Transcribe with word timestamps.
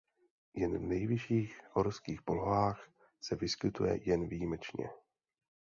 Jen 0.53 0.77
v 0.77 0.81
nejvyšších 0.81 1.61
horských 1.71 2.21
polohách 2.21 2.89
se 3.23 3.35
vyskytuje 3.35 3.99
jen 4.09 4.27
výjimečně. 4.27 4.89